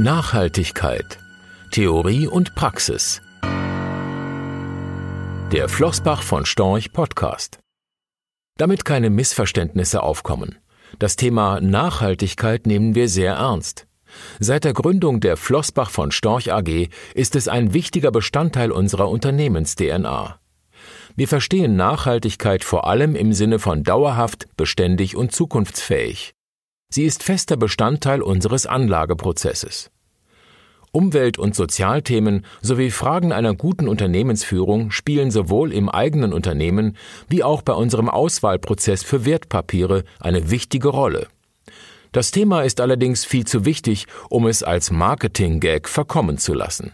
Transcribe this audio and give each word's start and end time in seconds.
Nachhaltigkeit. 0.00 1.18
Theorie 1.72 2.28
und 2.28 2.54
Praxis. 2.54 3.20
Der 5.50 5.68
Flossbach 5.68 6.22
von 6.22 6.46
Storch 6.46 6.92
Podcast. 6.92 7.58
Damit 8.58 8.84
keine 8.84 9.10
Missverständnisse 9.10 10.04
aufkommen. 10.04 10.58
Das 11.00 11.16
Thema 11.16 11.60
Nachhaltigkeit 11.60 12.64
nehmen 12.68 12.94
wir 12.94 13.08
sehr 13.08 13.34
ernst. 13.34 13.88
Seit 14.38 14.62
der 14.62 14.72
Gründung 14.72 15.18
der 15.18 15.36
Flossbach 15.36 15.90
von 15.90 16.12
Storch 16.12 16.52
AG 16.52 16.90
ist 17.14 17.34
es 17.34 17.48
ein 17.48 17.74
wichtiger 17.74 18.12
Bestandteil 18.12 18.70
unserer 18.70 19.08
Unternehmens-DNA. 19.08 20.38
Wir 21.16 21.26
verstehen 21.26 21.74
Nachhaltigkeit 21.74 22.62
vor 22.62 22.86
allem 22.86 23.16
im 23.16 23.32
Sinne 23.32 23.58
von 23.58 23.82
dauerhaft, 23.82 24.46
beständig 24.56 25.16
und 25.16 25.32
zukunftsfähig. 25.32 26.36
Sie 26.90 27.04
ist 27.04 27.22
fester 27.22 27.56
Bestandteil 27.56 28.22
unseres 28.22 28.66
Anlageprozesses. 28.66 29.90
Umwelt- 30.90 31.38
und 31.38 31.54
Sozialthemen 31.54 32.46
sowie 32.62 32.90
Fragen 32.90 33.30
einer 33.30 33.54
guten 33.54 33.88
Unternehmensführung 33.88 34.90
spielen 34.90 35.30
sowohl 35.30 35.72
im 35.72 35.90
eigenen 35.90 36.32
Unternehmen 36.32 36.96
wie 37.28 37.44
auch 37.44 37.60
bei 37.60 37.74
unserem 37.74 38.08
Auswahlprozess 38.08 39.02
für 39.02 39.26
Wertpapiere 39.26 40.04
eine 40.18 40.50
wichtige 40.50 40.88
Rolle. 40.88 41.28
Das 42.12 42.30
Thema 42.30 42.62
ist 42.62 42.80
allerdings 42.80 43.26
viel 43.26 43.46
zu 43.46 43.66
wichtig, 43.66 44.06
um 44.30 44.46
es 44.46 44.62
als 44.62 44.90
Marketing-Gag 44.90 45.88
verkommen 45.88 46.38
zu 46.38 46.54
lassen. 46.54 46.92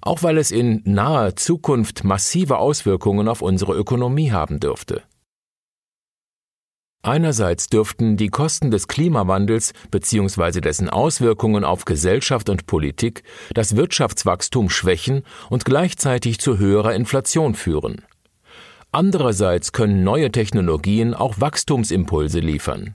Auch 0.00 0.22
weil 0.22 0.38
es 0.38 0.52
in 0.52 0.80
naher 0.84 1.34
Zukunft 1.34 2.04
massive 2.04 2.58
Auswirkungen 2.58 3.26
auf 3.26 3.42
unsere 3.42 3.74
Ökonomie 3.74 4.30
haben 4.30 4.60
dürfte. 4.60 5.02
Einerseits 7.04 7.68
dürften 7.68 8.16
die 8.16 8.28
Kosten 8.28 8.70
des 8.70 8.88
Klimawandels 8.88 9.74
bzw. 9.90 10.62
dessen 10.62 10.88
Auswirkungen 10.88 11.62
auf 11.62 11.84
Gesellschaft 11.84 12.48
und 12.48 12.64
Politik 12.64 13.24
das 13.52 13.76
Wirtschaftswachstum 13.76 14.70
schwächen 14.70 15.22
und 15.50 15.66
gleichzeitig 15.66 16.40
zu 16.40 16.56
höherer 16.56 16.94
Inflation 16.94 17.54
führen. 17.54 18.06
Andererseits 18.90 19.72
können 19.72 20.02
neue 20.02 20.32
Technologien 20.32 21.12
auch 21.12 21.34
Wachstumsimpulse 21.38 22.38
liefern. 22.38 22.94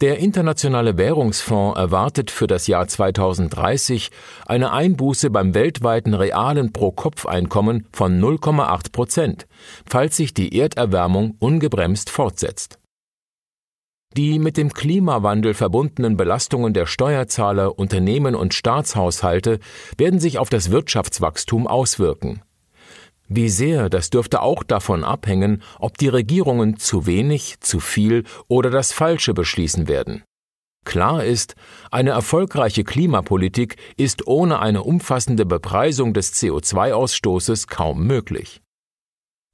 Der 0.00 0.18
Internationale 0.18 0.96
Währungsfonds 0.96 1.76
erwartet 1.76 2.30
für 2.30 2.46
das 2.46 2.68
Jahr 2.68 2.86
2030 2.86 4.12
eine 4.46 4.70
Einbuße 4.70 5.30
beim 5.30 5.54
weltweiten 5.54 6.14
realen 6.14 6.72
Pro-Kopf-Einkommen 6.72 7.88
von 7.92 8.20
0,8 8.20 8.92
Prozent, 8.92 9.48
falls 9.86 10.16
sich 10.16 10.34
die 10.34 10.56
Erderwärmung 10.56 11.34
ungebremst 11.40 12.10
fortsetzt. 12.10 12.78
Die 14.16 14.38
mit 14.38 14.56
dem 14.56 14.72
Klimawandel 14.72 15.54
verbundenen 15.54 16.16
Belastungen 16.16 16.72
der 16.72 16.86
Steuerzahler, 16.86 17.78
Unternehmen 17.78 18.34
und 18.34 18.54
Staatshaushalte 18.54 19.60
werden 19.96 20.18
sich 20.18 20.38
auf 20.38 20.48
das 20.48 20.70
Wirtschaftswachstum 20.70 21.66
auswirken. 21.66 22.42
Wie 23.28 23.50
sehr, 23.50 23.90
das 23.90 24.10
dürfte 24.10 24.40
auch 24.40 24.62
davon 24.62 25.04
abhängen, 25.04 25.62
ob 25.78 25.98
die 25.98 26.08
Regierungen 26.08 26.78
zu 26.78 27.06
wenig, 27.06 27.60
zu 27.60 27.78
viel 27.78 28.24
oder 28.48 28.70
das 28.70 28.92
Falsche 28.92 29.34
beschließen 29.34 29.86
werden. 29.86 30.24
Klar 30.86 31.22
ist, 31.22 31.54
eine 31.90 32.10
erfolgreiche 32.10 32.84
Klimapolitik 32.84 33.76
ist 33.98 34.26
ohne 34.26 34.60
eine 34.60 34.82
umfassende 34.82 35.44
Bepreisung 35.44 36.14
des 36.14 36.32
CO2-Ausstoßes 36.32 37.68
kaum 37.68 38.06
möglich. 38.06 38.62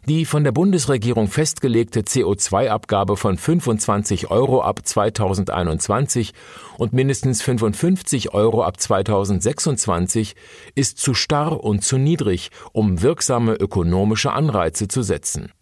Die 0.07 0.27
von 0.27 0.45
der 0.45 0.53
Bundesregierung 0.53 1.29
festgelegte 1.29 2.01
CO2-Abgabe 2.01 3.17
von 3.17 3.39
25 3.39 4.31
Euro 4.31 4.61
ab 4.61 4.81
2021 4.85 6.35
und 6.77 6.93
mindestens 6.93 7.41
55 7.41 8.35
Euro 8.35 8.63
ab 8.63 8.79
2026 8.79 10.35
ist 10.75 10.99
zu 10.99 11.15
starr 11.15 11.65
und 11.65 11.83
zu 11.83 11.97
niedrig, 11.97 12.51
um 12.73 13.01
wirksame 13.01 13.55
ökonomische 13.55 14.31
Anreize 14.35 14.89
zu 14.89 15.03
setzen. 15.03 15.53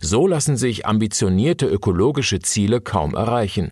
So 0.00 0.26
lassen 0.26 0.58
sich 0.58 0.84
ambitionierte 0.84 1.64
ökologische 1.66 2.40
Ziele 2.40 2.82
kaum 2.82 3.14
erreichen. 3.14 3.70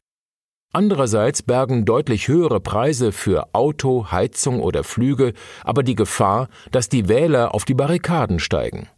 Andererseits 0.72 1.42
bergen 1.42 1.84
deutlich 1.84 2.28
höhere 2.28 2.60
Preise 2.60 3.12
für 3.12 3.48
Auto, 3.52 4.06
Heizung 4.10 4.60
oder 4.60 4.82
Flüge 4.82 5.34
aber 5.62 5.82
die 5.82 5.94
Gefahr, 5.94 6.48
dass 6.70 6.88
die 6.88 7.06
Wähler 7.06 7.54
auf 7.54 7.66
die 7.66 7.74
Barrikaden 7.74 8.38
steigen. 8.38 8.88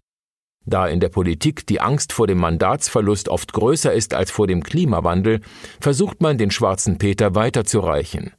Da 0.66 0.86
in 0.86 1.00
der 1.00 1.08
Politik 1.08 1.66
die 1.66 1.80
Angst 1.80 2.12
vor 2.12 2.26
dem 2.26 2.38
Mandatsverlust 2.38 3.28
oft 3.28 3.52
größer 3.52 3.92
ist 3.92 4.12
als 4.12 4.30
vor 4.30 4.46
dem 4.46 4.62
Klimawandel, 4.62 5.40
versucht 5.80 6.20
man 6.20 6.36
den 6.36 6.50
schwarzen 6.50 6.98
Peter 6.98 7.34
weiterzureichen. 7.34 8.32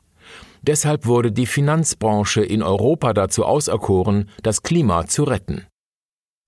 Deshalb 0.61 1.05
wurde 1.05 1.31
die 1.31 1.47
Finanzbranche 1.47 2.41
in 2.41 2.61
Europa 2.61 3.13
dazu 3.13 3.45
auserkoren, 3.45 4.29
das 4.43 4.61
Klima 4.61 5.07
zu 5.07 5.23
retten. 5.23 5.65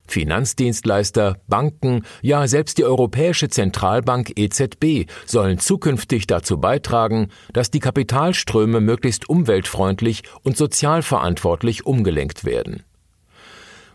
Finanzdienstleister, 0.07 1.37
Banken, 1.47 2.03
ja 2.21 2.47
selbst 2.47 2.77
die 2.77 2.83
Europäische 2.83 3.49
Zentralbank 3.49 4.33
EZB 4.35 5.09
sollen 5.25 5.57
zukünftig 5.57 6.27
dazu 6.27 6.59
beitragen, 6.59 7.29
dass 7.53 7.71
die 7.71 7.79
Kapitalströme 7.79 8.81
möglichst 8.81 9.29
umweltfreundlich 9.29 10.23
und 10.43 10.57
sozialverantwortlich 10.57 11.85
umgelenkt 11.85 12.43
werden. 12.43 12.83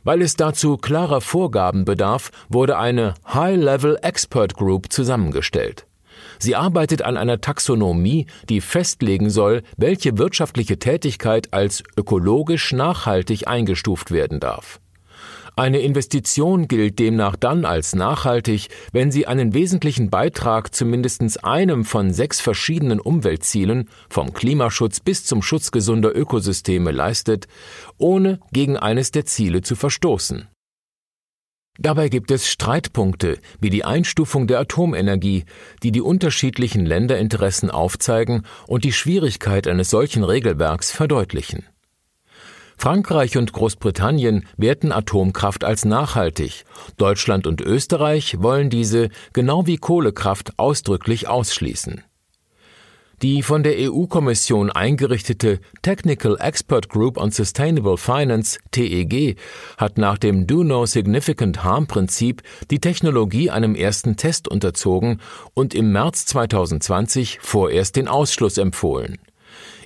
Weil 0.06 0.22
es 0.22 0.37
dazu 0.37 0.77
klarer 0.77 1.21
Vorgaben 1.21 1.84
bedarf, 1.84 2.31
wurde 2.49 2.78
eine 2.78 3.15
High-Level 3.27 3.99
Expert 4.03 4.55
Group 4.55 4.93
zusammengestellt. 4.93 5.84
Sie 6.39 6.55
arbeitet 6.55 7.03
an 7.03 7.17
einer 7.17 7.41
Taxonomie, 7.41 8.27
die 8.49 8.61
festlegen 8.61 9.31
soll, 9.31 9.65
welche 9.77 10.16
wirtschaftliche 10.16 10.78
Tätigkeit 10.78 11.53
als 11.53 11.83
ökologisch 11.97 12.72
nachhaltig 12.72 13.49
eingestuft 13.49 14.12
werden 14.12 14.39
darf. 14.39 14.78
Eine 15.59 15.78
Investition 15.78 16.69
gilt 16.69 16.99
demnach 16.99 17.34
dann 17.34 17.65
als 17.65 17.94
nachhaltig, 17.94 18.69
wenn 18.93 19.11
sie 19.11 19.27
einen 19.27 19.55
wesentlichen 19.55 20.11
Beitrag 20.11 20.75
zu 20.75 20.84
mindestens 20.84 21.39
einem 21.39 21.87
von 21.87 22.12
sechs 22.12 22.43
verschiedenen 22.43 23.00
Umweltzielen, 23.00 23.89
vom 24.11 24.34
Klimaschutz 24.34 25.00
bis 25.00 25.25
zum 25.25 25.41
Schutz 25.41 25.71
gesunder 25.71 26.15
Ökosysteme 26.15 26.91
leistet, 26.91 27.49
ohne 27.97 28.39
gegen 28.53 28.77
eines 28.77 29.12
der 29.12 29.25
Ziele 29.25 29.62
zu 29.62 29.77
verstoßen. 29.77 30.47
Dabei 31.78 32.11
gibt 32.11 32.31
es 32.31 32.50
Streitpunkte 32.50 33.39
wie 33.59 33.71
die 33.71 33.84
Einstufung 33.84 34.47
der 34.47 34.61
Atomenergie, 34.61 35.47
die 35.83 35.91
die 35.91 36.03
unterschiedlichen 36.03 36.84
Länderinteressen 36.84 37.71
aufzeigen 37.71 38.43
und 38.66 38.84
die 38.84 38.93
Schwierigkeit 38.93 39.66
eines 39.69 39.89
solchen 39.89 40.22
Regelwerks 40.22 40.91
verdeutlichen. 40.91 41.65
Frankreich 42.79 43.37
und 43.37 43.53
Großbritannien 43.53 44.47
werten 44.57 44.93
Atomkraft 44.93 45.65
als 45.65 45.85
nachhaltig. 45.85 46.65
Deutschland 46.97 47.47
und 47.47 47.61
Österreich 47.61 48.37
wollen 48.41 48.71
diese 48.71 49.09
genau 49.33 49.67
wie 49.67 49.77
Kohlekraft 49.77 50.59
ausdrücklich 50.59 51.27
ausschließen. 51.27 52.03
Die 53.23 53.43
von 53.43 53.63
der 53.63 53.77
EU-Kommission 53.79 54.71
eingerichtete 54.71 55.61
Technical 55.81 56.37
Expert 56.39 56.91
Group 56.91 57.17
on 57.17 57.31
Sustainable 57.31 57.97
Finance 57.97 58.59
TEG 58.73 59.39
hat 59.79 59.97
nach 59.97 60.19
dem 60.19 60.47
Do 60.47 60.63
No 60.63 60.85
Significant 60.85 61.65
Harm 61.65 61.87
Prinzip 61.87 62.43
die 62.71 62.79
Technologie 62.79 63.49
einem 63.49 63.75
ersten 63.75 64.17
Test 64.17 64.49
unterzogen 64.49 65.23
und 65.55 65.75
im 65.75 65.93
März 65.93 66.27
2020 66.27 67.39
vorerst 67.41 67.97
den 67.97 68.07
Ausschluss 68.07 68.59
empfohlen 68.59 69.17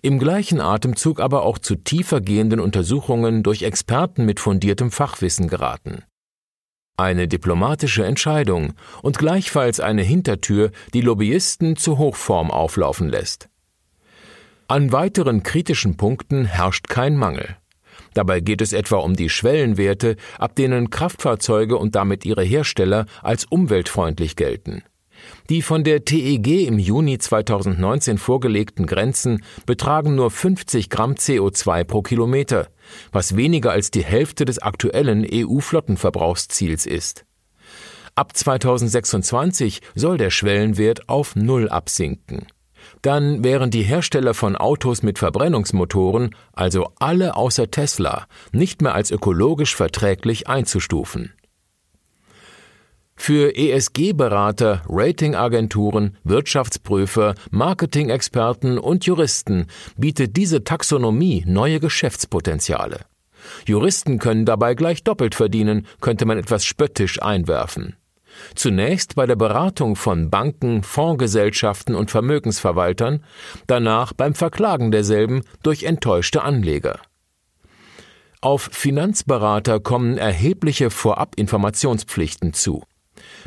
im 0.02 0.18
gleichen 0.18 0.60
Atemzug 0.60 1.20
aber 1.20 1.42
auch 1.42 1.58
zu 1.58 1.76
tiefer 1.76 2.20
gehenden 2.20 2.60
Untersuchungen 2.60 3.42
durch 3.42 3.62
Experten 3.62 4.24
mit 4.24 4.40
fundiertem 4.40 4.90
Fachwissen 4.90 5.48
geraten. 5.48 6.02
Eine 6.96 7.28
diplomatische 7.28 8.04
Entscheidung 8.04 8.74
und 9.02 9.16
gleichfalls 9.16 9.80
eine 9.80 10.02
Hintertür, 10.02 10.70
die 10.92 11.00
Lobbyisten 11.00 11.76
zu 11.76 11.96
Hochform 11.98 12.50
auflaufen 12.50 13.08
lässt. 13.08 13.48
An 14.68 14.92
weiteren 14.92 15.42
kritischen 15.42 15.96
Punkten 15.96 16.44
herrscht 16.44 16.88
kein 16.88 17.16
Mangel. 17.16 17.56
Dabei 18.14 18.40
geht 18.40 18.60
es 18.60 18.72
etwa 18.72 18.96
um 18.98 19.16
die 19.16 19.28
Schwellenwerte, 19.28 20.16
ab 20.38 20.54
denen 20.56 20.90
Kraftfahrzeuge 20.90 21.76
und 21.76 21.94
damit 21.94 22.24
ihre 22.24 22.42
Hersteller 22.42 23.06
als 23.22 23.46
umweltfreundlich 23.46 24.36
gelten. 24.36 24.82
Die 25.48 25.62
von 25.62 25.84
der 25.84 26.04
TEG 26.04 26.66
im 26.66 26.78
Juni 26.78 27.18
2019 27.18 28.18
vorgelegten 28.18 28.86
Grenzen 28.86 29.42
betragen 29.66 30.14
nur 30.14 30.30
50 30.30 30.90
Gramm 30.90 31.14
CO2 31.14 31.84
pro 31.84 32.02
Kilometer, 32.02 32.68
was 33.12 33.36
weniger 33.36 33.72
als 33.72 33.90
die 33.90 34.04
Hälfte 34.04 34.44
des 34.44 34.60
aktuellen 34.60 35.26
EU-Flottenverbrauchsziels 35.30 36.86
ist. 36.86 37.24
Ab 38.14 38.36
2026 38.36 39.80
soll 39.94 40.18
der 40.18 40.30
Schwellenwert 40.30 41.08
auf 41.08 41.36
Null 41.36 41.68
absinken. 41.68 42.46
Dann 43.02 43.44
wären 43.44 43.70
die 43.70 43.82
Hersteller 43.82 44.34
von 44.34 44.56
Autos 44.56 45.02
mit 45.02 45.18
Verbrennungsmotoren, 45.18 46.34
also 46.52 46.92
alle 46.98 47.36
außer 47.36 47.70
Tesla, 47.70 48.26
nicht 48.52 48.82
mehr 48.82 48.94
als 48.94 49.10
ökologisch 49.10 49.74
verträglich 49.74 50.48
einzustufen. 50.48 51.32
Für 53.22 53.54
ESG-Berater, 53.54 54.80
Ratingagenturen, 54.88 56.16
Wirtschaftsprüfer, 56.24 57.34
Marketingexperten 57.50 58.78
und 58.78 59.04
Juristen 59.04 59.66
bietet 59.98 60.38
diese 60.38 60.64
Taxonomie 60.64 61.44
neue 61.46 61.80
Geschäftspotenziale. 61.80 63.00
Juristen 63.66 64.18
können 64.18 64.46
dabei 64.46 64.74
gleich 64.74 65.04
doppelt 65.04 65.34
verdienen, 65.34 65.86
könnte 66.00 66.24
man 66.24 66.38
etwas 66.38 66.64
spöttisch 66.64 67.20
einwerfen. 67.22 67.94
Zunächst 68.54 69.16
bei 69.16 69.26
der 69.26 69.36
Beratung 69.36 69.96
von 69.96 70.30
Banken, 70.30 70.82
Fondsgesellschaften 70.82 71.94
und 71.94 72.10
Vermögensverwaltern, 72.10 73.22
danach 73.66 74.14
beim 74.14 74.34
Verklagen 74.34 74.92
derselben 74.92 75.42
durch 75.62 75.82
enttäuschte 75.82 76.42
Anleger. 76.42 76.98
Auf 78.40 78.70
Finanzberater 78.72 79.78
kommen 79.78 80.16
erhebliche 80.16 80.88
Vorabinformationspflichten 80.88 82.54
zu. 82.54 82.82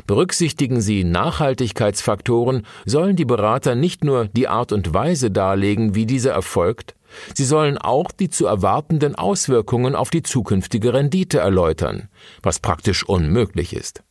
Berücksichtigen 0.06 0.80
Sie 0.80 1.04
Nachhaltigkeitsfaktoren, 1.04 2.66
sollen 2.84 3.16
die 3.16 3.24
Berater 3.24 3.74
nicht 3.74 4.04
nur 4.04 4.26
die 4.26 4.48
Art 4.48 4.72
und 4.72 4.94
Weise 4.94 5.30
darlegen, 5.30 5.94
wie 5.94 6.06
diese 6.06 6.30
erfolgt, 6.30 6.94
sie 7.34 7.44
sollen 7.44 7.78
auch 7.78 8.10
die 8.10 8.28
zu 8.28 8.46
erwartenden 8.46 9.14
Auswirkungen 9.14 9.94
auf 9.94 10.10
die 10.10 10.22
zukünftige 10.22 10.92
Rendite 10.92 11.38
erläutern, 11.38 12.08
was 12.42 12.58
praktisch 12.58 13.04
unmöglich 13.04 13.74
ist. 13.74 14.02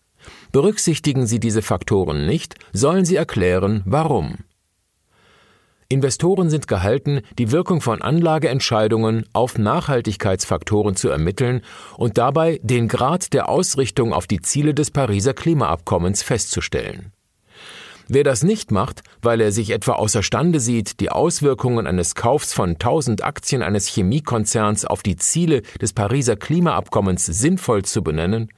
Berücksichtigen 0.51 1.27
Sie 1.27 1.39
diese 1.39 1.61
Faktoren 1.61 2.25
nicht, 2.25 2.55
sollen 2.71 3.05
Sie 3.05 3.15
erklären, 3.15 3.83
warum. 3.85 4.37
Investoren 5.93 6.49
sind 6.49 6.67
gehalten, 6.67 7.21
die 7.37 7.51
Wirkung 7.51 7.79
von 7.79 8.01
Anlageentscheidungen 8.01 9.25
auf 9.31 9.57
Nachhaltigkeitsfaktoren 9.57 10.95
zu 10.95 11.09
ermitteln 11.09 11.61
und 11.97 12.17
dabei 12.17 12.59
den 12.63 12.87
Grad 12.87 13.31
der 13.31 13.47
Ausrichtung 13.47 14.11
auf 14.11 14.27
die 14.27 14.41
Ziele 14.41 14.73
des 14.73 14.91
Pariser 14.91 15.33
Klimaabkommens 15.33 16.23
festzustellen. 16.23 17.13
Wer 18.07 18.23
das 18.23 18.43
nicht 18.43 18.71
macht, 18.71 19.01
weil 19.21 19.39
er 19.39 19.51
sich 19.51 19.69
etwa 19.69 19.93
außerstande 19.93 20.59
sieht, 20.59 20.99
die 20.99 21.09
Auswirkungen 21.09 21.87
eines 21.87 22.15
Kaufs 22.15 22.53
von 22.53 22.71
1000 22.71 23.23
Aktien 23.23 23.61
eines 23.61 23.87
Chemiekonzerns 23.87 24.85
auf 24.85 25.03
die 25.03 25.15
Ziele 25.15 25.61
des 25.79 25.93
Pariser 25.93 26.35
Klimaabkommens 26.35 27.25
sinnvoll 27.25 27.85
zu 27.85 28.03
benennen, 28.03 28.49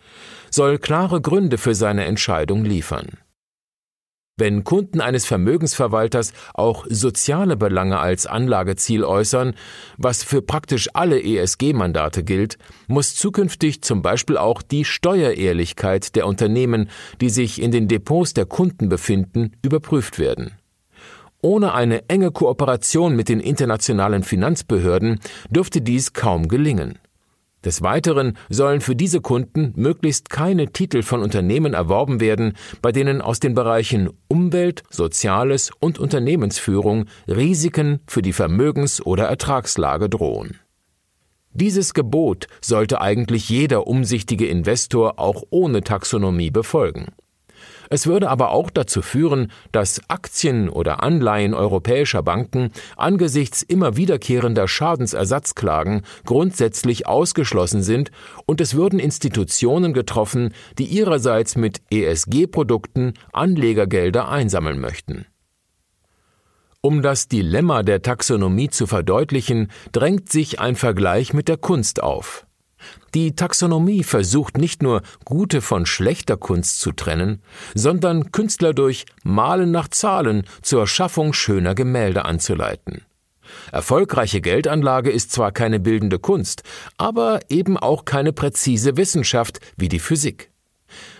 soll 0.49 0.79
klare 0.79 1.21
Gründe 1.21 1.57
für 1.57 1.75
seine 1.75 2.05
Entscheidung 2.05 2.65
liefern. 2.65 3.17
Wenn 4.37 4.65
Kunden 4.65 4.99
eines 4.99 5.25
Vermögensverwalters 5.25 6.33
auch 6.53 6.85
soziale 6.89 7.55
Belange 7.55 7.99
als 7.99 8.25
Anlageziel 8.25 9.05
äußern, 9.05 9.55
was 9.97 10.25
für 10.25 10.41
praktisch 10.41 10.89
alle 10.93 11.23
ESG-Mandate 11.23 12.25
gilt, 12.25 12.57
muss 12.89 13.15
zukünftig 13.15 13.81
zum 13.81 14.01
Beispiel 14.01 14.35
auch 14.35 14.61
die 14.61 14.83
Steuerehrlichkeit 14.83 16.17
der 16.17 16.27
Unternehmen, 16.27 16.89
die 17.21 17.29
sich 17.29 17.61
in 17.61 17.71
den 17.71 17.87
Depots 17.87 18.33
der 18.33 18.45
Kunden 18.45 18.89
befinden, 18.89 19.53
überprüft 19.61 20.19
werden. 20.19 20.51
Ohne 21.41 21.73
eine 21.73 22.09
enge 22.09 22.31
Kooperation 22.31 23.15
mit 23.15 23.29
den 23.29 23.39
internationalen 23.39 24.23
Finanzbehörden 24.23 25.21
dürfte 25.49 25.79
dies 25.79 26.11
kaum 26.11 26.49
gelingen. 26.49 26.99
Des 27.65 27.81
Weiteren 27.81 28.38
sollen 28.47 28.79
für 28.79 28.95
diese 28.95 29.21
Kunden 29.21 29.73
möglichst 29.75 30.29
keine 30.29 30.71
Titel 30.71 31.01
von 31.01 31.23
Unternehmen 31.23 31.73
erworben 31.73 32.21
werden, 32.21 32.53
bei 32.83 32.91
denen 32.91 33.21
aus 33.21 33.39
den 33.39 33.56
Bereichen 33.56 34.12
Umwelt, 34.27 34.83
Soziales 34.91 35.71
und 35.79 35.97
Unternehmensführung 35.97 37.06
Risiken 37.27 38.01
für 38.06 38.21
die 38.21 38.33
Vermögens- 38.33 39.03
oder 39.03 39.25
Ertragslage 39.25 40.09
drohen. 40.09 40.59
Dieses 41.53 41.94
Gebot 41.94 42.47
sollte 42.62 43.01
eigentlich 43.01 43.50
jeder 43.50 43.88
umsichtige 43.88 44.45
Investor 44.45 45.18
auch 45.18 45.41
ohne 45.50 45.81
Taxonomie 45.81 46.51
befolgen. 46.51 47.07
Es 47.89 48.07
würde 48.07 48.29
aber 48.29 48.51
auch 48.51 48.69
dazu 48.69 49.01
führen, 49.01 49.51
dass 49.71 50.01
Aktien 50.07 50.69
oder 50.69 51.03
Anleihen 51.03 51.53
europäischer 51.53 52.23
Banken 52.23 52.71
angesichts 52.97 53.61
immer 53.61 53.97
wiederkehrender 53.97 54.67
Schadensersatzklagen 54.67 56.01
grundsätzlich 56.25 57.07
ausgeschlossen 57.07 57.83
sind 57.83 58.11
und 58.45 58.61
es 58.61 58.75
würden 58.75 58.99
Institutionen 58.99 59.93
getroffen, 59.93 60.53
die 60.77 60.85
ihrerseits 60.85 61.55
mit 61.55 61.81
ESG-Produkten 61.91 63.13
Anlegergelder 63.33 64.29
einsammeln 64.29 64.79
möchten. 64.79 65.25
Um 66.81 67.01
das 67.01 67.27
Dilemma 67.27 67.81
der 67.81 68.03
Taxonomie 68.03 68.69
zu 68.69 68.85
verdeutlichen, 68.85 69.71
drängt 69.91 70.31
sich 70.31 70.59
ein 70.59 70.75
Vergleich 70.75 71.33
mit 71.33 71.47
der 71.47 71.57
Kunst 71.57 72.03
auf. 72.03 72.45
Die 73.13 73.35
Taxonomie 73.35 74.03
versucht 74.03 74.57
nicht 74.57 74.83
nur 74.83 75.01
gute 75.23 75.61
von 75.61 75.85
schlechter 75.85 76.37
Kunst 76.37 76.79
zu 76.79 76.91
trennen, 76.91 77.41
sondern 77.73 78.31
Künstler 78.31 78.73
durch 78.73 79.05
Malen 79.23 79.71
nach 79.71 79.87
Zahlen 79.87 80.43
zur 80.61 80.87
Schaffung 80.87 81.33
schöner 81.33 81.75
Gemälde 81.75 82.25
anzuleiten. 82.25 83.01
Erfolgreiche 83.71 84.41
Geldanlage 84.41 85.11
ist 85.11 85.31
zwar 85.31 85.51
keine 85.51 85.79
bildende 85.79 86.19
Kunst, 86.19 86.63
aber 86.97 87.39
eben 87.49 87.77
auch 87.77 88.05
keine 88.05 88.33
präzise 88.33 88.97
Wissenschaft 88.97 89.59
wie 89.77 89.89
die 89.89 89.99
Physik. 89.99 90.51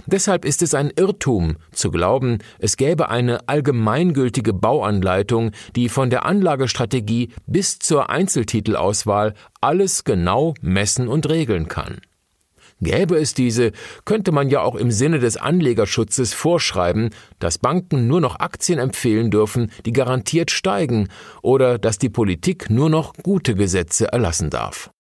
Deshalb 0.06 0.46
ist 0.46 0.62
es 0.62 0.74
ein 0.74 0.92
Irrtum 0.96 1.58
zu 1.72 1.92
glauben, 1.92 2.40
es 2.60 2.78
gäbe 2.78 3.10
eine 3.10 3.48
allgemeingültige 3.48 4.54
Bauanleitung, 4.54 5.52
die 5.76 5.90
von 5.90 6.10
der 6.10 6.26
Anlagestrategie 6.26 7.30
bis 7.48 7.80
zur 7.80 8.10
Einzeltitelauswahl 8.10 9.34
alles 9.62 10.04
genau 10.04 10.54
messen 10.62 11.08
und 11.08 11.30
regeln 11.30 11.68
kann. 11.68 12.00
Gäbe 12.82 13.16
es 13.16 13.34
diese, 13.34 13.72
könnte 14.04 14.32
man 14.34 14.50
ja 14.50 14.62
auch 14.62 14.76
im 14.76 14.92
Sinne 14.92 15.20
des 15.20 15.38
Anlegerschutzes 15.38 16.34
vorschreiben, 16.34 17.10
dass 17.40 17.58
Banken 17.58 18.08
nur 18.08 18.20
noch 18.20 18.40
Aktien 18.40 18.80
empfehlen 18.80 19.32
dürfen, 19.32 19.72
die 19.86 19.94
garantiert 19.94 20.52
steigen, 20.52 21.08
oder 21.42 21.80
dass 21.80 22.00
die 22.00 22.10
Politik 22.10 22.70
nur 22.70 22.90
noch 22.90 23.14
gute 23.14 23.56
Gesetze 23.56 24.12
erlassen 24.12 24.50
darf. 24.50 24.92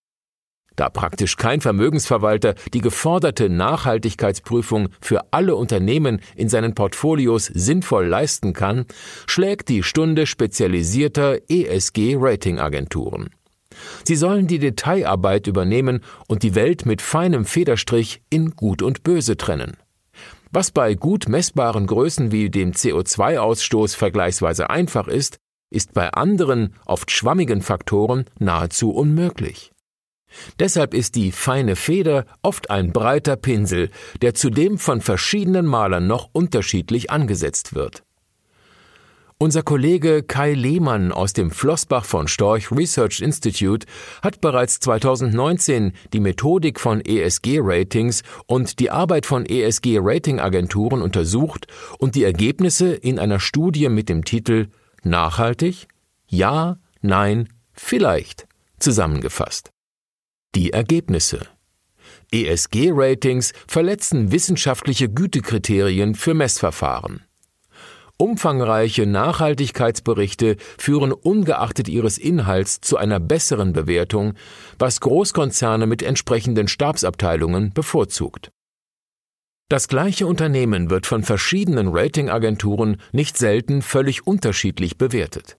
Da 0.76 0.90
praktisch 0.90 1.38
kein 1.38 1.62
Vermögensverwalter 1.62 2.56
die 2.74 2.82
geforderte 2.82 3.50
Nachhaltigkeitsprüfung 3.50 4.90
für 5.00 5.22
alle 5.32 5.56
Unternehmen 5.56 6.20
in 6.36 6.50
seinen 6.50 6.76
Portfolios 6.76 7.46
sinnvoll 7.46 8.08
leisten 8.08 8.54
kann, 8.54 8.86
schlägt 9.26 9.70
die 9.70 9.84
Stunde 9.84 10.26
spezialisierter 10.26 11.38
ESG-Ratingagenturen. 11.50 13.30
Sie 14.04 14.16
sollen 14.16 14.48
die 14.48 14.60
Detailarbeit 14.60 15.48
übernehmen 15.48 16.02
und 16.28 16.44
die 16.44 16.56
Welt 16.56 16.86
mit 16.86 17.02
feinem 17.02 17.46
Federstrich 17.46 18.22
in 18.30 18.52
Gut 18.52 18.82
und 18.82 19.04
Böse 19.04 19.38
trennen. 19.38 19.78
Was 20.52 20.72
bei 20.72 20.94
gut 20.96 21.28
messbaren 21.28 21.86
Größen 21.86 22.32
wie 22.32 22.50
dem 22.50 22.72
CO2-Ausstoß 22.72 23.96
vergleichsweise 23.96 24.70
einfach 24.70 25.08
ist, 25.08 25.38
ist 25.70 25.94
bei 25.94 26.12
anderen, 26.12 26.76
oft 26.86 27.12
schwammigen 27.12 27.62
Faktoren 27.62 28.26
nahezu 28.40 28.92
unmöglich. 28.92 29.75
Deshalb 30.60 30.94
ist 30.94 31.16
die 31.16 31.32
feine 31.32 31.76
Feder 31.76 32.26
oft 32.42 32.70
ein 32.70 32.92
breiter 32.92 33.36
Pinsel, 33.36 33.90
der 34.22 34.34
zudem 34.34 34.78
von 34.78 35.02
verschiedenen 35.02 35.66
Malern 35.66 36.08
noch 36.08 36.30
unterschiedlich 36.34 37.12
angesetzt 37.12 37.76
wird. 37.76 38.04
Unser 39.38 39.64
Kollege 39.64 40.24
Kai 40.24 40.54
Lehmann 40.54 41.12
aus 41.12 41.34
dem 41.34 41.52
Flossbach 41.52 42.06
von 42.06 42.30
Storch 42.30 42.72
Research 42.72 43.20
Institute 43.20 43.86
hat 44.22 44.40
bereits 44.40 44.80
2019 44.80 45.92
die 46.14 46.22
Methodik 46.22 46.80
von 46.80 47.02
ESG-Ratings 47.02 48.24
und 48.46 48.80
die 48.80 48.92
Arbeit 48.92 49.26
von 49.26 49.46
ESG-Ratingagenturen 49.46 51.02
untersucht 51.02 51.68
und 52.00 52.16
die 52.16 52.24
Ergebnisse 52.24 52.94
in 52.94 53.20
einer 53.20 53.42
Studie 53.42 53.90
mit 53.90 54.08
dem 54.08 54.24
Titel 54.24 54.70
Nachhaltig? 55.04 55.90
Ja, 56.28 56.78
nein, 57.02 57.50
vielleicht 57.74 58.48
zusammengefasst. 58.80 59.75
Die 60.56 60.72
Ergebnisse 60.72 61.42
ESG-Ratings 62.32 63.52
verletzen 63.68 64.32
wissenschaftliche 64.32 65.10
Gütekriterien 65.10 66.16
für 66.16 66.34
Messverfahren. 66.34 67.24
Umfangreiche 68.18 69.06
Nachhaltigkeitsberichte 69.06 70.56
führen 70.78 71.12
ungeachtet 71.12 71.90
ihres 71.90 72.18
Inhalts 72.18 72.80
zu 72.80 72.96
einer 72.96 73.20
besseren 73.20 73.74
Bewertung, 73.74 74.36
was 74.80 75.02
Großkonzerne 75.02 75.88
mit 75.88 76.02
entsprechenden 76.02 76.70
Stabsabteilungen 76.70 77.74
bevorzugt. 77.74 78.52
Das 79.68 79.90
gleiche 79.90 80.26
Unternehmen 80.26 80.90
wird 80.90 81.06
von 81.06 81.24
verschiedenen 81.24 81.90
Ratingagenturen 81.90 83.02
nicht 83.12 83.38
selten 83.38 83.82
völlig 83.82 84.26
unterschiedlich 84.26 84.98
bewertet. 84.98 85.58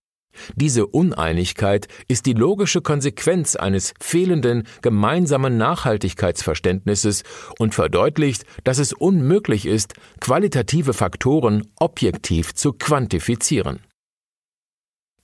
Diese 0.55 0.87
Uneinigkeit 0.87 1.88
ist 2.09 2.26
die 2.26 2.33
logische 2.33 2.81
Konsequenz 2.81 3.57
eines 3.57 3.95
fehlenden 4.00 4.64
gemeinsamen 4.83 5.57
Nachhaltigkeitsverständnisses 5.57 7.23
und 7.59 7.75
verdeutlicht, 7.75 8.45
dass 8.64 8.78
es 8.78 8.93
unmöglich 8.93 9.66
ist, 9.66 9.95
qualitative 10.21 10.93
Faktoren 10.93 11.66
objektiv 11.78 12.55
zu 12.55 12.73
quantifizieren. 12.73 13.81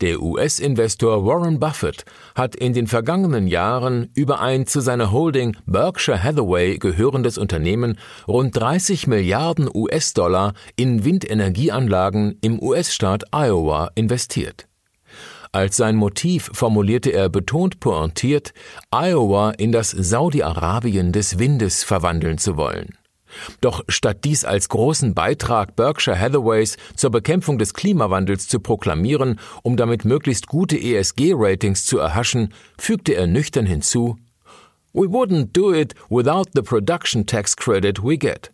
Der 0.02 0.21
US-Investor 0.21 1.25
Warren 1.25 1.61
Buffett 1.61 2.04
hat 2.35 2.57
in 2.57 2.73
den 2.73 2.88
vergangenen 2.88 3.47
Jahren 3.47 4.11
über 4.14 4.40
ein 4.40 4.66
zu 4.66 4.81
seiner 4.81 5.12
Holding 5.12 5.57
Berkshire 5.64 6.21
Hathaway 6.21 6.78
gehörendes 6.78 7.38
Unternehmen 7.38 7.97
rund 8.26 8.57
30 8.57 9.07
Milliarden 9.07 9.71
US-Dollar 9.73 10.54
in 10.75 11.04
Windenergieanlagen 11.04 12.37
im 12.40 12.61
US-Staat 12.61 13.33
Iowa 13.33 13.92
investiert. 13.95 14.66
Als 15.52 15.76
sein 15.76 15.97
Motiv 15.97 16.50
formulierte 16.54 17.11
er 17.11 17.28
betont 17.28 17.78
pointiert, 17.78 18.54
Iowa 18.90 19.50
in 19.50 19.71
das 19.71 19.90
Saudi-Arabien 19.90 21.12
des 21.12 21.38
Windes 21.38 21.85
verwandeln 21.85 22.38
zu 22.38 22.56
wollen. 22.56 22.97
Doch 23.61 23.85
statt 23.88 24.25
dies 24.25 24.44
als 24.44 24.71
großen 24.71 25.14
Beitrag 25.14 25.76
Berkshire 25.76 26.18
Hathaways 26.18 26.76
zur 26.97 27.11
Bekämpfung 27.11 27.59
des 27.59 27.75
Klimawandels 27.75 28.49
zu 28.49 28.61
proklamieren, 28.61 29.38
um 29.62 29.76
damit 29.76 30.04
möglichst 30.06 30.47
gute 30.47 30.76
ESG-Ratings 30.76 31.85
zu 31.85 31.99
erhaschen, 31.99 32.54
fügte 32.78 33.12
er 33.14 33.26
nüchtern 33.26 33.66
hinzu 33.66 34.16
We 34.94 35.06
wouldn't 35.06 35.52
do 35.52 35.73
it 35.73 35.94
without 36.11 36.50
the 36.54 36.62
production 36.62 37.26
tax 37.26 37.56
credit 37.56 38.02
we 38.02 38.18
get. 38.18 38.52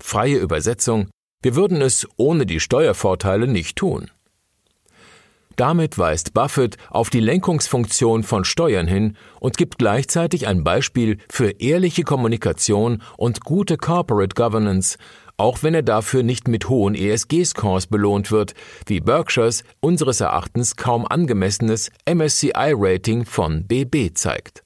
Freie 0.00 0.38
Übersetzung 0.38 1.08
Wir 1.42 1.54
würden 1.54 1.80
es 1.80 2.06
ohne 2.16 2.46
die 2.46 2.60
Steuervorteile 2.60 3.46
nicht 3.46 3.76
tun. 3.76 4.10
Damit 5.60 5.98
weist 5.98 6.32
Buffett 6.32 6.78
auf 6.88 7.10
die 7.10 7.20
Lenkungsfunktion 7.20 8.22
von 8.22 8.46
Steuern 8.46 8.86
hin 8.86 9.18
und 9.40 9.58
gibt 9.58 9.76
gleichzeitig 9.76 10.46
ein 10.46 10.64
Beispiel 10.64 11.18
für 11.28 11.50
ehrliche 11.60 12.02
Kommunikation 12.02 13.02
und 13.18 13.44
gute 13.44 13.76
Corporate 13.76 14.34
Governance, 14.34 14.96
auch 15.36 15.62
wenn 15.62 15.74
er 15.74 15.82
dafür 15.82 16.22
nicht 16.22 16.48
mit 16.48 16.70
hohen 16.70 16.94
ESG-Scores 16.94 17.88
belohnt 17.88 18.32
wird, 18.32 18.54
wie 18.86 19.00
Berkshires 19.00 19.62
unseres 19.80 20.22
Erachtens 20.22 20.76
kaum 20.76 21.06
angemessenes 21.06 21.90
MSCI-Rating 22.10 23.26
von 23.26 23.66
BB 23.66 24.14
zeigt. 24.14 24.64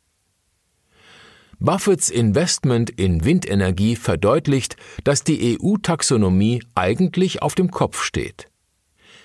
Buffetts 1.58 2.08
Investment 2.08 2.90
in 2.90 3.24
Windenergie 3.24 3.96
verdeutlicht, 3.96 4.76
dass 5.02 5.24
die 5.24 5.58
EU-Taxonomie 5.60 6.62
eigentlich 6.76 7.42
auf 7.42 7.56
dem 7.56 7.72
Kopf 7.72 8.04
steht. 8.04 8.46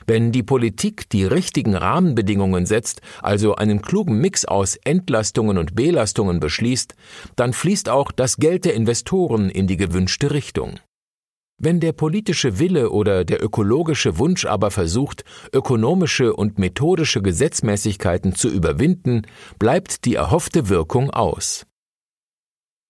Wenn 0.09 0.31
die 0.31 0.41
Politik 0.41 1.07
die 1.11 1.23
richtigen 1.23 1.75
Rahmenbedingungen 1.75 2.65
setzt, 2.65 3.01
also 3.21 3.53
einen 3.53 3.83
klugen 3.83 4.17
Mix 4.17 4.43
aus 4.43 4.75
Entlastungen 4.77 5.59
und 5.59 5.75
Belastungen 5.75 6.39
beschließt, 6.39 6.95
dann 7.35 7.53
fließt 7.53 7.89
auch 7.89 8.11
das 8.11 8.37
Geld 8.37 8.65
der 8.65 8.73
Investoren 8.73 9.51
in 9.51 9.67
die 9.67 9.77
gewünschte 9.77 10.31
Richtung. 10.31 10.79
Wenn 11.59 11.79
der 11.79 11.91
politische 11.91 12.57
Wille 12.57 12.89
oder 12.89 13.23
der 13.23 13.43
ökologische 13.43 14.17
Wunsch 14.17 14.47
aber 14.47 14.71
versucht, 14.71 15.25
ökonomische 15.53 16.35
und 16.35 16.57
methodische 16.57 17.21
Gesetzmäßigkeiten 17.21 18.33
zu 18.33 18.49
überwinden, 18.49 19.27
bleibt 19.59 20.05
die 20.05 20.15
erhoffte 20.15 20.69
Wirkung 20.69 21.11
aus. 21.11 21.67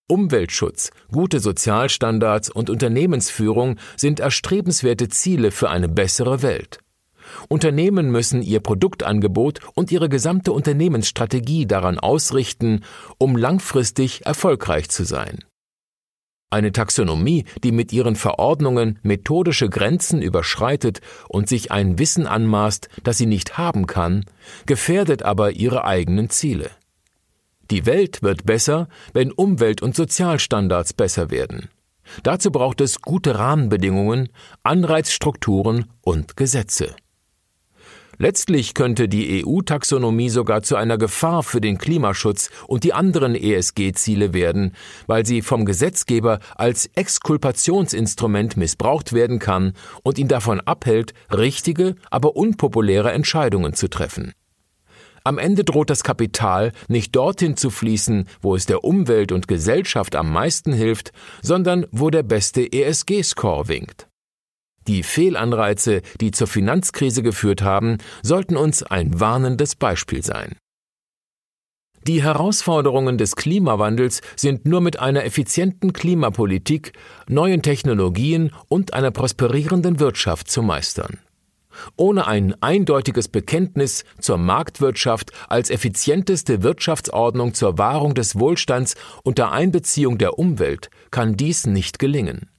Umweltschutz, 0.08 0.92
gute 1.12 1.42
Sozialstandards 1.42 2.50
und 2.50 2.70
Unternehmensführung 2.70 3.76
sind 3.98 4.22
erstrebenswerte 4.22 5.10
Ziele 5.10 5.52
für 5.52 5.70
eine 5.70 5.90
bessere 5.90 6.42
Welt. 6.44 6.80
Unternehmen 7.48 8.12
müssen 8.12 8.42
ihr 8.42 8.60
Produktangebot 8.60 9.60
und 9.76 9.92
ihre 9.92 10.10
gesamte 10.10 10.52
Unternehmensstrategie 10.52 11.66
daran 11.66 12.00
ausrichten, 12.00 12.84
um 13.18 13.36
langfristig 13.36 14.26
erfolgreich 14.26 14.90
zu 14.90 15.04
sein. 15.04 15.40
Eine 16.52 16.72
Taxonomie, 16.72 17.46
die 17.64 17.72
mit 17.72 17.94
ihren 17.94 18.16
Verordnungen 18.16 18.98
methodische 19.04 19.70
Grenzen 19.70 20.22
überschreitet 20.22 21.00
und 21.28 21.48
sich 21.48 21.72
ein 21.72 22.00
Wissen 22.00 22.26
anmaßt, 22.26 22.90
das 23.04 23.20
sie 23.20 23.28
nicht 23.28 23.60
haben 23.60 23.86
kann, 23.86 24.26
gefährdet 24.66 25.22
aber 25.22 25.52
ihre 25.52 25.86
eigenen 25.86 26.32
Ziele. 26.32 26.72
Die 27.70 27.86
Welt 27.86 28.24
wird 28.24 28.48
besser, 28.48 28.88
wenn 29.14 29.32
Umwelt- 29.32 29.84
und 29.84 29.96
Sozialstandards 29.96 30.94
besser 30.94 31.30
werden. 31.30 31.70
Dazu 32.24 32.50
braucht 32.52 32.82
es 32.82 33.02
gute 33.02 33.38
Rahmenbedingungen, 33.38 34.30
Anreizstrukturen 34.64 35.86
und 36.02 36.36
Gesetze. 36.36 36.96
Letztlich 38.22 38.74
könnte 38.74 39.08
die 39.08 39.46
EU-Taxonomie 39.46 40.28
sogar 40.28 40.62
zu 40.62 40.76
einer 40.76 40.98
Gefahr 40.98 41.42
für 41.42 41.62
den 41.62 41.78
Klimaschutz 41.78 42.50
und 42.68 42.84
die 42.84 42.92
anderen 42.92 43.34
ESG-Ziele 43.34 44.34
werden, 44.34 44.76
weil 45.08 45.26
sie 45.26 45.42
vom 45.42 45.64
Gesetzgeber 45.64 46.40
als 46.58 46.88
Exkulpationsinstrument 46.96 48.58
missbraucht 48.58 49.14
werden 49.14 49.40
kann 49.40 49.72
und 50.04 50.20
ihn 50.20 50.28
davon 50.28 50.60
abhält, 50.60 51.14
richtige, 51.32 51.96
aber 52.12 52.36
unpopuläre 52.36 53.14
Entscheidungen 53.14 53.74
zu 53.74 53.88
treffen. 53.88 54.34
Am 55.24 55.38
Ende 55.38 55.64
droht 55.64 55.90
das 55.90 56.04
Kapital 56.04 56.74
nicht 56.90 57.16
dorthin 57.16 57.56
zu 57.56 57.70
fließen, 57.70 58.28
wo 58.42 58.54
es 58.54 58.66
der 58.66 58.84
Umwelt 58.84 59.32
und 59.32 59.48
Gesellschaft 59.48 60.18
am 60.18 60.34
meisten 60.34 60.74
hilft, 60.74 61.14
sondern 61.42 61.86
wo 61.92 62.10
der 62.10 62.24
beste 62.24 62.70
ESG-Score 62.70 63.70
winkt. 63.70 64.09
Die 64.90 65.04
Fehlanreize, 65.04 66.02
die 66.20 66.32
zur 66.32 66.48
Finanzkrise 66.48 67.22
geführt 67.22 67.62
haben, 67.62 68.00
sollten 68.24 68.58
uns 68.58 68.82
ein 68.82 69.20
warnendes 69.20 69.76
Beispiel 69.76 70.24
sein. 70.24 70.56
Die 72.08 72.24
Herausforderungen 72.24 73.20
des 73.20 73.36
Klimawandels 73.36 74.22
sind 74.36 74.66
nur 74.66 74.82
mit 74.82 74.98
einer 74.98 75.26
effizienten 75.26 75.94
Klimapolitik, 75.94 76.94
neuen 77.28 77.62
Technologien 77.62 78.52
und 78.68 78.96
einer 78.96 79.12
prosperierenden 79.12 80.00
Wirtschaft 80.00 80.50
zu 80.50 80.64
meistern. 80.64 81.20
Ohne 81.96 82.26
ein 82.26 82.56
eindeutiges 82.60 83.28
Bekenntnis 83.28 84.06
zur 84.20 84.40
Marktwirtschaft 84.40 85.30
als 85.50 85.70
effizienteste 85.70 86.64
Wirtschaftsordnung 86.64 87.54
zur 87.54 87.78
Wahrung 87.78 88.16
des 88.16 88.40
Wohlstands 88.40 88.96
unter 89.22 89.52
Einbeziehung 89.52 90.18
der 90.18 90.40
Umwelt 90.40 90.90
kann 91.12 91.38
dies 91.38 91.68
nicht 91.68 92.00
gelingen. 92.00 92.50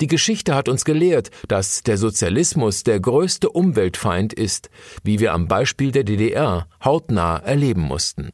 Die 0.00 0.06
Geschichte 0.06 0.54
hat 0.54 0.68
uns 0.68 0.84
gelehrt, 0.84 1.30
dass 1.48 1.82
der 1.82 1.98
Sozialismus 1.98 2.82
der 2.82 3.00
größte 3.00 3.50
Umweltfeind 3.50 4.32
ist, 4.32 4.70
wie 5.04 5.20
wir 5.20 5.32
am 5.32 5.48
Beispiel 5.48 5.92
der 5.92 6.04
DDR 6.04 6.66
hautnah 6.84 7.38
erleben 7.38 7.82
mussten. 7.82 8.30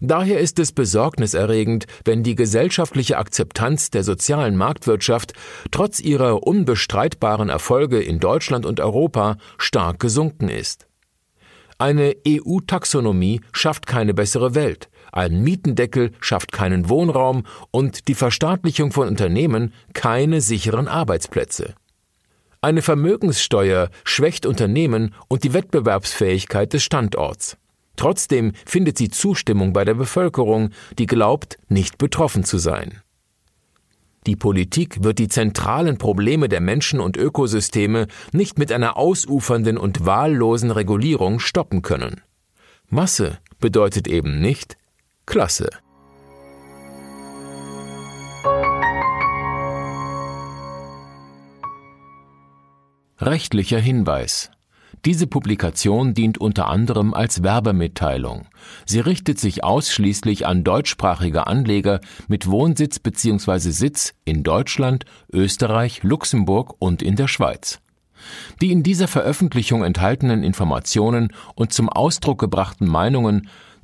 Daher 0.00 0.40
ist 0.40 0.58
es 0.58 0.72
besorgniserregend, 0.72 1.86
wenn 2.04 2.22
die 2.22 2.34
gesellschaftliche 2.34 3.16
Akzeptanz 3.16 3.90
der 3.90 4.04
sozialen 4.04 4.56
Marktwirtschaft 4.56 5.32
trotz 5.70 6.00
ihrer 6.00 6.46
unbestreitbaren 6.46 7.48
Erfolge 7.48 8.00
in 8.02 8.20
Deutschland 8.20 8.66
und 8.66 8.80
Europa 8.80 9.38
stark 9.56 10.00
gesunken 10.00 10.48
ist. 10.48 10.86
Eine 11.78 12.16
EU-Taxonomie 12.26 13.40
schafft 13.52 13.86
keine 13.86 14.14
bessere 14.14 14.54
Welt, 14.54 14.88
ein 15.14 15.42
Mietendeckel 15.42 16.10
schafft 16.20 16.50
keinen 16.50 16.88
Wohnraum 16.88 17.44
und 17.70 18.08
die 18.08 18.16
Verstaatlichung 18.16 18.90
von 18.90 19.06
Unternehmen 19.06 19.72
keine 19.92 20.40
sicheren 20.40 20.88
Arbeitsplätze. 20.88 21.74
Eine 22.60 22.82
Vermögenssteuer 22.82 23.90
schwächt 24.04 24.44
Unternehmen 24.44 25.14
und 25.28 25.44
die 25.44 25.52
Wettbewerbsfähigkeit 25.52 26.72
des 26.72 26.82
Standorts. 26.82 27.56
Trotzdem 27.94 28.54
findet 28.66 28.98
sie 28.98 29.08
Zustimmung 29.08 29.72
bei 29.72 29.84
der 29.84 29.94
Bevölkerung, 29.94 30.70
die 30.98 31.06
glaubt, 31.06 31.58
nicht 31.68 31.96
betroffen 31.96 32.42
zu 32.42 32.58
sein. 32.58 33.00
Die 34.26 34.34
Politik 34.34 35.04
wird 35.04 35.20
die 35.20 35.28
zentralen 35.28 35.96
Probleme 35.96 36.48
der 36.48 36.60
Menschen 36.60 36.98
und 36.98 37.16
Ökosysteme 37.16 38.08
nicht 38.32 38.58
mit 38.58 38.72
einer 38.72 38.96
ausufernden 38.96 39.76
und 39.76 40.06
wahllosen 40.06 40.72
Regulierung 40.72 41.38
stoppen 41.38 41.82
können. 41.82 42.22
Masse 42.88 43.38
bedeutet 43.60 44.08
eben 44.08 44.40
nicht 44.40 44.76
Klasse. 45.26 45.70
Rechtlicher 53.18 53.78
Hinweis 53.78 54.50
diese 55.04 55.26
Publikation 55.26 56.14
dient 56.14 56.38
unter 56.38 56.68
anderem 56.68 57.12
als 57.12 57.42
Werbemitteilung. 57.42 58.46
Sie 58.86 59.00
richtet 59.00 59.38
sich 59.38 59.62
ausschließlich 59.62 60.46
an 60.46 60.64
deutschsprachige 60.64 61.46
Anleger 61.46 62.00
mit 62.26 62.46
Wohnsitz 62.46 63.00
bzw. 63.00 63.70
Sitz 63.70 64.14
in 64.24 64.42
Deutschland, 64.42 65.04
Österreich, 65.30 66.02
Luxemburg 66.04 66.74
und 66.78 67.02
in 67.02 67.16
der 67.16 67.28
Schweiz. 67.28 67.80
Die 68.62 68.72
in 68.72 68.82
dieser 68.82 69.08
Veröffentlichung 69.08 69.84
enthaltenen 69.84 70.42
Informationen 70.42 71.34
und 71.54 71.74
zum 71.74 71.90
Ausdruck 71.90 72.40
gebrachten 72.40 72.88
Meinungen 72.88 73.48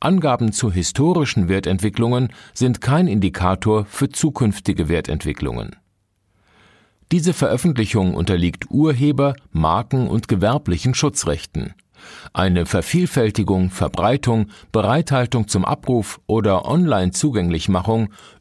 Angaben 0.00 0.52
zu 0.52 0.72
historischen 0.72 1.50
Wertentwicklungen 1.50 2.32
sind 2.54 2.80
kein 2.80 3.06
Indikator 3.06 3.84
für 3.84 4.08
zukünftige 4.08 4.88
Wertentwicklungen. 4.88 5.76
Diese 7.12 7.34
Veröffentlichung 7.34 8.14
unterliegt 8.14 8.70
Urheber-, 8.70 9.34
Marken- 9.52 10.08
und 10.08 10.26
gewerblichen 10.26 10.94
Schutzrechten. 10.94 11.74
Eine 12.32 12.64
Vervielfältigung, 12.64 13.68
Verbreitung, 13.68 14.46
Bereithaltung 14.72 15.48
zum 15.48 15.66
Abruf 15.66 16.20
oder 16.26 16.64
Online-Zugänglichmachung 16.64 18.08